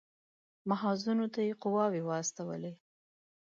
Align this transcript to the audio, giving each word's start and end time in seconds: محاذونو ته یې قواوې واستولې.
محاذونو 0.69 1.25
ته 1.33 1.39
یې 1.47 1.53
قواوې 1.61 2.01
واستولې. 2.05 2.73